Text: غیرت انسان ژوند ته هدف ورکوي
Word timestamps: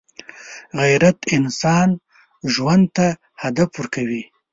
غیرت 0.79 1.17
انسان 1.35 1.89
ژوند 2.53 2.85
ته 2.95 3.07
هدف 3.41 3.69
ورکوي 3.75 4.23